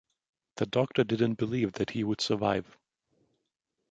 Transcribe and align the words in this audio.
The 0.55 0.65
doctor 0.65 1.03
didn't 1.03 1.35
believe 1.35 1.73
that 1.73 1.91
he 1.91 2.03
would 2.03 2.21
survive. 2.21 2.65